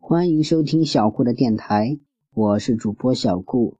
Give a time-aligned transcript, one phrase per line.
[0.00, 1.98] 欢迎收听小顾的电台，
[2.32, 3.76] 我是主播小顾。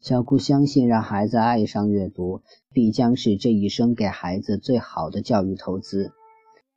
[0.00, 2.42] 小顾相信，让孩子爱上阅读，
[2.72, 6.10] 必将是这一生给孩子最好的教育投资。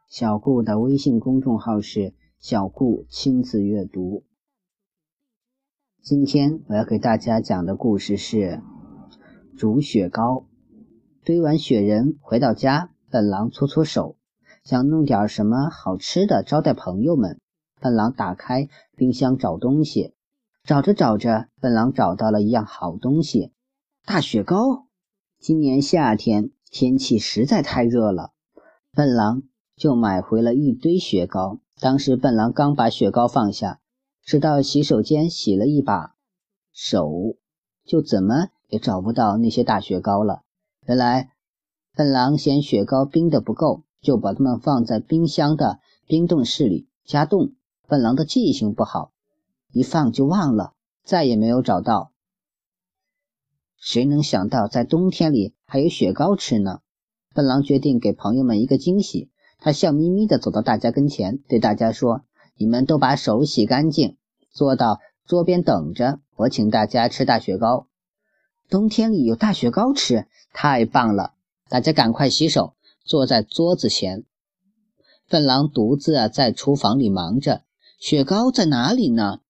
[0.08, 4.24] 小顾的微信公众号是“小顾亲子阅读”。
[6.04, 8.62] 今天我要给大家讲的故事是
[9.58, 10.46] 煮雪糕。
[11.24, 14.16] 堆完雪人回到家，笨狼搓搓手，
[14.64, 17.41] 想弄点什么好吃的招待朋友们。
[17.82, 20.14] 笨狼打开冰箱找东西，
[20.64, 23.52] 找着找着，笨狼找到了一样好东西——
[24.06, 24.86] 大雪糕。
[25.40, 28.34] 今年夏天天气实在太热了，
[28.94, 29.42] 笨狼
[29.76, 31.60] 就买回了一堆雪糕。
[31.80, 33.80] 当时笨狼刚把雪糕放下，
[34.22, 36.16] 直到洗手间洗了一把
[36.72, 37.36] 手，
[37.84, 40.44] 就怎么也找不到那些大雪糕了。
[40.86, 41.32] 原来
[41.96, 47.54] 笨狼嫌雪糕冰的不够，就把它们放在冰箱的冰冻室里加冻。
[47.92, 49.12] 笨狼的记性不好，
[49.74, 50.72] 一放就忘了，
[51.04, 52.14] 再也没有找到。
[53.76, 56.80] 谁能想到在冬天里还有雪糕吃呢？
[57.34, 59.30] 笨狼决定给朋友们一个惊喜。
[59.60, 62.22] 他笑眯眯地走到大家跟前，对大家说
[62.56, 64.16] ：“你们都把手洗干净，
[64.52, 67.88] 坐到桌边等着，我请大家吃大雪糕。
[68.70, 71.34] 冬天里有大雪糕吃，太棒了！
[71.68, 74.24] 大家赶快洗手，坐在桌子前。”
[75.28, 77.64] 笨狼独自啊在厨房里忙着。
[78.02, 79.42] 雪糕在哪里呢？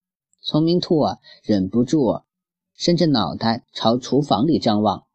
[0.41, 2.19] 聪明兔啊，忍不住
[2.75, 5.05] 伸着脑袋朝厨房里张望。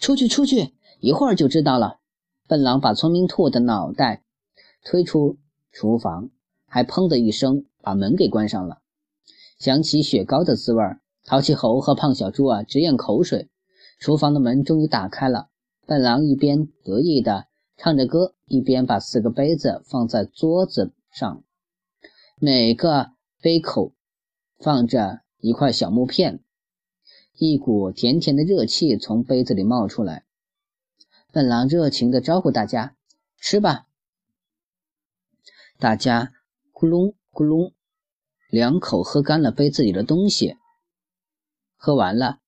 [0.00, 2.00] 出去，出去，一会儿就知道了。
[2.48, 4.24] 笨狼把聪明兔的脑袋
[4.84, 5.38] 推出
[5.70, 6.30] 厨房，
[6.66, 8.78] 还砰的一声把门给关上了。
[9.60, 10.82] 想起雪糕的滋味，
[11.24, 13.48] 淘气猴和胖小猪啊直咽口水。
[14.00, 15.50] 厨房的门终于打开了，
[15.86, 21.44] 笨狼一边得意地唱着歌，一边把四个杯子放在桌子上。
[22.42, 23.10] 每个
[23.42, 23.92] 杯口
[24.58, 26.42] 放着一块小木片，
[27.36, 30.24] 一股甜甜的热气从杯子里冒出来。
[31.30, 32.96] 笨狼热情地招呼大家
[33.38, 33.88] ：“吃吧！”
[35.78, 36.32] 大家
[36.72, 37.74] 咕隆咕隆
[38.48, 40.56] 两口喝干了杯子里的东西。
[41.76, 42.38] 喝完了，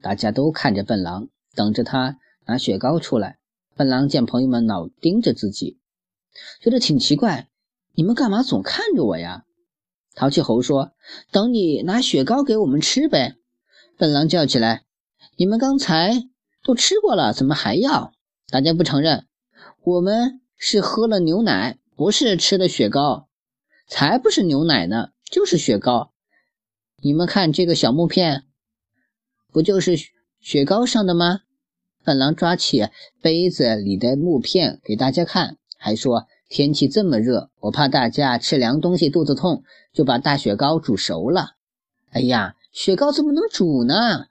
[0.00, 3.40] 大家都看着笨狼，等着他拿雪糕出来。
[3.74, 5.80] 笨狼见朋友们老盯着自己，
[6.60, 7.49] 觉得挺奇怪。
[7.92, 9.44] 你们干嘛总看着我呀？
[10.14, 10.92] 淘气猴说
[11.30, 13.36] ：“等你拿雪糕给我们吃呗。”
[13.96, 14.84] 笨狼叫起来
[15.36, 16.28] ：“你们刚才
[16.64, 18.12] 都吃过了，怎么还要？”
[18.50, 19.26] 大家不承认
[19.84, 23.28] ：“我们是喝了牛奶，不是吃的雪糕。”
[23.86, 26.12] 才不是牛奶呢，就是雪糕。
[27.02, 28.44] 你们看这个小木片，
[29.52, 29.96] 不就是
[30.40, 31.40] 雪糕上的吗？
[32.04, 32.88] 笨狼抓起
[33.20, 36.26] 杯子里的木片给大家看，还说。
[36.50, 39.62] 天气这么热，我怕大家吃凉东西肚子痛，
[39.92, 41.52] 就把大雪糕煮熟了。
[42.10, 44.26] 哎呀，雪糕怎么能煮呢？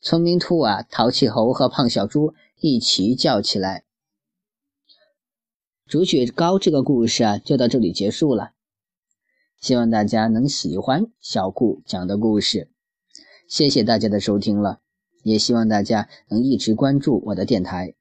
[0.00, 3.84] 聪明兔啊，淘气猴和胖小猪一起叫起来。
[5.86, 8.52] 煮雪糕这个故事啊，就到这里结束了。
[9.60, 12.70] 希望大家能喜欢小顾讲的故事。
[13.46, 14.80] 谢谢大家的收听了，
[15.24, 17.92] 也希望大家能一直关注我的电台。